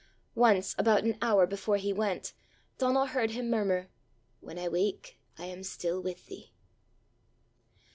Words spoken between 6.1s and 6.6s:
thee!"